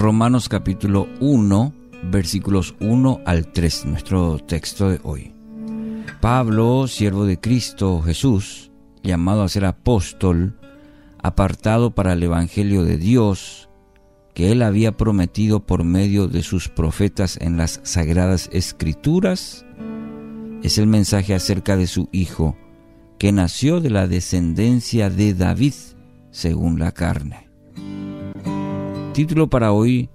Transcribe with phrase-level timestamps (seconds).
[0.00, 5.34] Romanos capítulo 1, versículos 1 al 3, nuestro texto de hoy.
[6.22, 8.72] Pablo, siervo de Cristo Jesús,
[9.02, 10.58] llamado a ser apóstol,
[11.22, 13.68] apartado para el Evangelio de Dios,
[14.32, 19.66] que él había prometido por medio de sus profetas en las sagradas escrituras,
[20.62, 22.56] es el mensaje acerca de su Hijo,
[23.18, 25.74] que nació de la descendencia de David,
[26.30, 27.49] según la carne.
[29.20, 30.08] Título para hoy,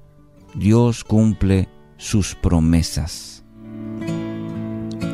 [0.56, 3.46] Dios cumple sus promesas.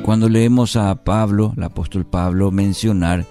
[0.05, 3.25] Cuando leemos a Pablo, el apóstol Pablo, mencionar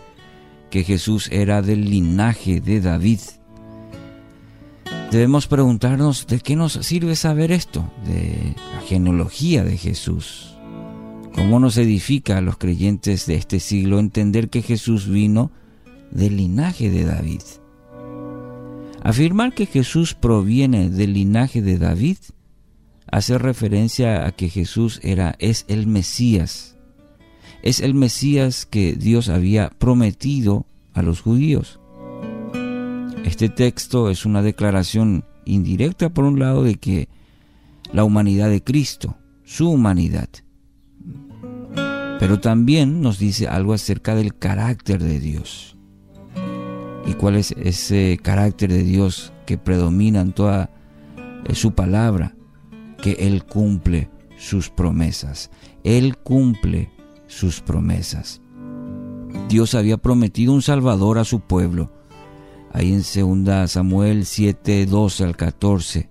[0.71, 3.21] que Jesús era del linaje de David,
[5.11, 10.59] debemos preguntarnos de qué nos sirve saber esto, de la genealogía de Jesús.
[11.35, 15.53] ¿Cómo nos edifica a los creyentes de este siglo entender que Jesús vino
[16.11, 17.41] del linaje de David?
[19.03, 22.19] Afirmar que Jesús proviene del linaje de David
[23.11, 26.77] hace referencia a que Jesús era es el Mesías.
[27.63, 31.81] Es el Mesías que Dios había prometido a los judíos.
[33.25, 37.09] Este texto es una declaración indirecta por un lado de que
[37.93, 40.29] la humanidad de Cristo, su humanidad,
[42.19, 45.77] pero también nos dice algo acerca del carácter de Dios.
[47.07, 50.71] ¿Y cuál es ese carácter de Dios que predomina en toda
[51.47, 52.35] eh, su palabra?
[53.03, 55.51] Que Él cumple sus promesas.
[55.85, 56.91] Él cumple
[57.27, 58.41] sus promesas.
[59.49, 61.91] Dios había prometido un Salvador a su pueblo.
[62.73, 63.03] Ahí en
[63.45, 66.09] 2 Samuel 7, 12 al 14,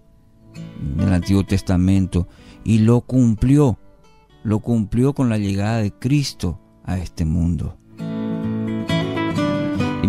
[0.93, 2.27] en el Antiguo Testamento,
[2.63, 3.77] y lo cumplió.
[4.43, 7.77] Lo cumplió con la llegada de Cristo a este mundo.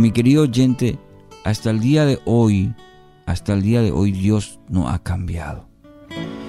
[0.01, 0.99] Mi querido oyente,
[1.45, 2.75] hasta el día de hoy,
[3.27, 5.69] hasta el día de hoy Dios no ha cambiado.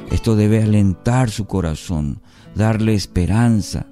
[0.10, 2.22] Esto debe alentar su corazón,
[2.56, 3.88] darle esperanza,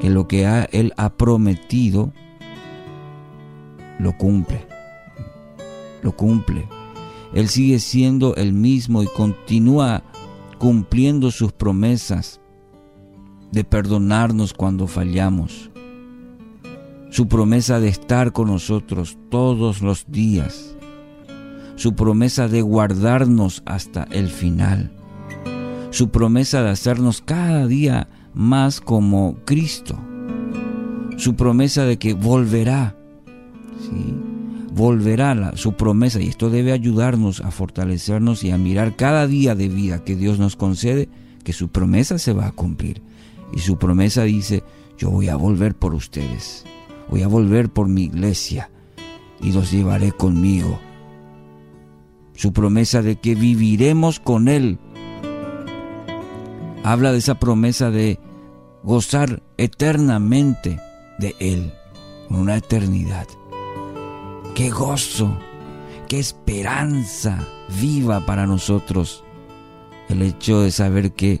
[0.00, 2.14] que lo que Él ha prometido,
[3.98, 4.66] lo cumple.
[6.00, 6.66] Lo cumple.
[7.34, 10.04] Él sigue siendo el mismo y continúa
[10.58, 12.40] cumpliendo sus promesas
[13.50, 15.70] de perdonarnos cuando fallamos,
[17.12, 20.74] su promesa de estar con nosotros todos los días,
[21.76, 24.90] su promesa de guardarnos hasta el final,
[25.90, 29.98] su promesa de hacernos cada día más como Cristo,
[31.18, 32.96] su promesa de que volverá,
[34.74, 39.54] volverá la, su promesa y esto debe ayudarnos a fortalecernos y a mirar cada día
[39.54, 41.10] de vida que Dios nos concede,
[41.44, 43.02] que su promesa se va a cumplir.
[43.52, 44.64] Y su promesa dice,
[44.96, 46.64] yo voy a volver por ustedes
[47.08, 48.70] voy a volver por mi iglesia
[49.40, 50.78] y los llevaré conmigo.
[52.34, 54.78] Su promesa de que viviremos con Él.
[56.84, 58.18] Habla de esa promesa de
[58.82, 60.80] gozar eternamente
[61.18, 61.72] de Él,
[62.28, 63.26] una eternidad.
[64.54, 65.38] Qué gozo,
[66.08, 67.46] qué esperanza
[67.80, 69.24] viva para nosotros
[70.08, 71.40] el hecho de saber que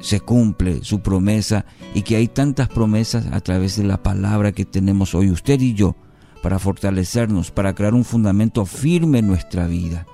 [0.00, 4.64] se cumple su promesa y que hay tantas promesas a través de la palabra que
[4.64, 5.94] tenemos hoy usted y yo
[6.42, 10.06] para fortalecernos, para crear un fundamento firme en nuestra vida.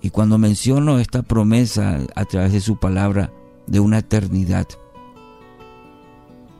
[0.00, 3.32] Y cuando menciono esta promesa a través de su palabra
[3.66, 4.68] de una eternidad,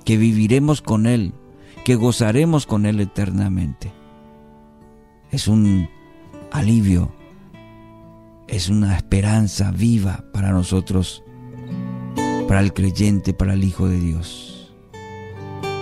[0.05, 1.33] que viviremos con Él,
[1.85, 3.93] que gozaremos con Él eternamente,
[5.31, 5.89] es un
[6.51, 7.13] alivio,
[8.49, 11.23] es una esperanza viva para nosotros
[12.49, 14.73] para el creyente, para el Hijo de Dios.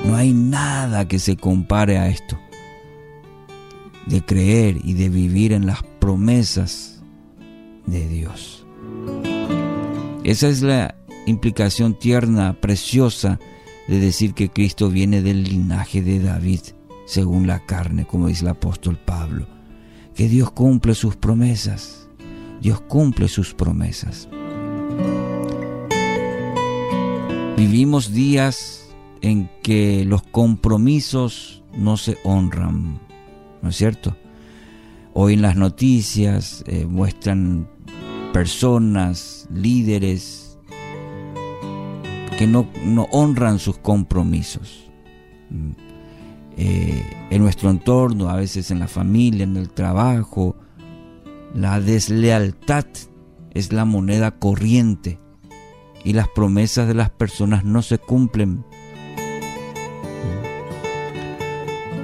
[0.05, 2.37] No hay nada que se compare a esto,
[4.07, 7.03] de creer y de vivir en las promesas
[7.87, 8.67] de Dios.
[10.25, 13.39] Esa es la implicación tierna, preciosa,
[13.87, 16.61] de decir que Cristo viene del linaje de David,
[17.07, 19.47] según la carne, como dice el apóstol Pablo.
[20.17, 22.09] Que Dios cumple sus promesas.
[22.61, 24.29] Dios cumple sus promesas.
[27.57, 33.01] Vivimos días en que los compromisos no se honran,
[33.63, 34.15] ¿no es cierto?
[35.15, 37.67] Hoy en las noticias eh, muestran
[38.35, 40.59] personas, líderes,
[42.37, 42.69] que no,
[43.11, 44.91] honran sus compromisos.
[45.49, 45.71] Mm.
[46.59, 50.57] Eh, en nuestro entorno, a veces en la familia, en el trabajo,
[51.55, 52.85] la deslealtad
[53.55, 55.19] es la moneda corriente
[56.07, 58.65] y las promesas de las personas no se cumplen.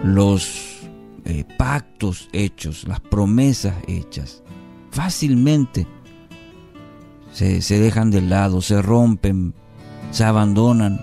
[0.02, 0.80] Los
[1.24, 4.42] eh, pactos hechos, las promesas hechas.
[4.90, 5.86] Fácilmente
[7.30, 9.54] se, se dejan de lado, se rompen,
[10.10, 11.00] se abandonan.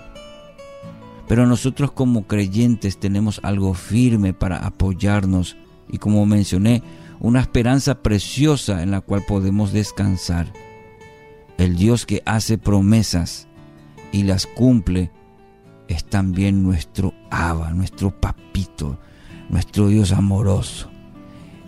[1.26, 5.56] Pero nosotros como creyentes tenemos algo firme para apoyarnos
[5.88, 6.82] y como mencioné,
[7.18, 10.52] una esperanza preciosa en la cual podemos descansar.
[11.60, 13.46] El Dios que hace promesas
[14.12, 15.10] y las cumple
[15.88, 18.98] es también nuestro Abba, nuestro papito,
[19.50, 20.88] nuestro Dios amoroso.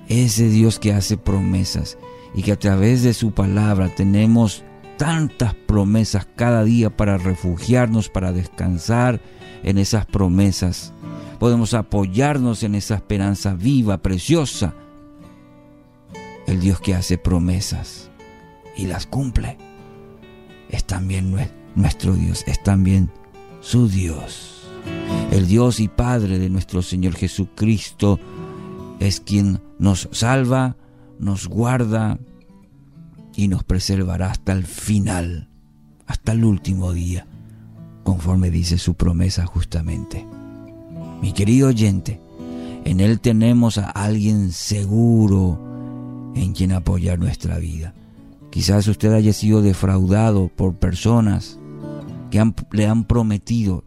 [0.09, 1.99] Ese Dios que hace promesas
[2.35, 4.65] y que a través de su palabra tenemos
[4.97, 9.21] tantas promesas cada día para refugiarnos, para descansar
[9.63, 10.95] en esas promesas.
[11.39, 14.73] Podemos apoyarnos en esa esperanza viva, preciosa.
[16.47, 18.11] El Dios que hace promesas
[18.75, 19.59] y las cumple
[20.73, 21.37] es también
[21.77, 23.11] nuestro Dios, es también
[23.61, 24.69] su Dios.
[25.31, 28.19] El Dios y Padre de nuestro Señor Jesucristo
[28.99, 30.77] es quien nos salva,
[31.19, 32.19] nos guarda
[33.37, 35.49] y nos preservará hasta el final,
[36.07, 37.27] hasta el último día,
[38.03, 40.27] conforme dice su promesa justamente.
[41.21, 42.21] Mi querido oyente,
[42.85, 45.59] en Él tenemos a alguien seguro
[46.35, 47.95] en quien apoyar nuestra vida.
[48.53, 51.59] Quizás usted haya sido defraudado por personas
[52.31, 53.83] que le han prometido.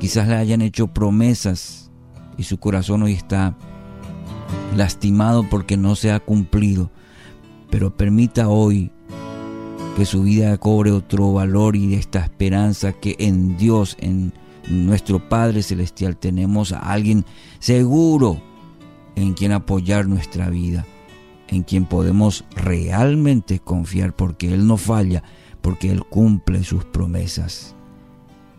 [0.00, 1.88] Quizás le hayan hecho promesas
[2.36, 3.56] y su corazón hoy está
[4.76, 6.90] lastimado porque no se ha cumplido.
[7.70, 8.90] Pero permita hoy
[9.96, 14.32] que su vida cobre otro valor y esta esperanza que en Dios, en
[14.68, 17.24] nuestro Padre Celestial, tenemos a alguien
[17.60, 18.42] seguro
[19.14, 20.84] en quien apoyar nuestra vida
[21.48, 25.22] en quien podemos realmente confiar porque Él no falla,
[25.60, 27.74] porque Él cumple sus promesas.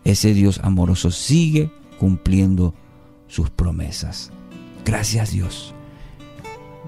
[0.04, 2.74] Ese Dios amoroso sigue cumpliendo
[3.26, 4.30] sus promesas.
[4.84, 5.74] Gracias Dios.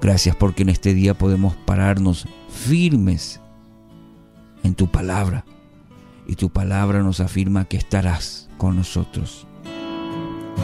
[0.00, 3.40] Gracias porque en este día podemos pararnos firmes
[4.62, 5.44] en tu palabra.
[6.26, 9.46] Y tu palabra nos afirma que estarás con nosotros.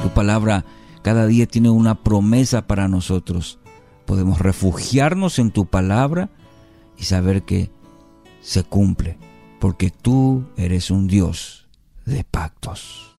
[0.03, 0.65] Tu palabra
[1.03, 3.59] cada día tiene una promesa para nosotros
[4.05, 6.31] podemos refugiarnos en tu palabra
[6.97, 7.71] y saber que
[8.41, 9.19] se cumple,
[9.61, 11.67] porque tú eres un Dios
[12.05, 13.05] de pactos.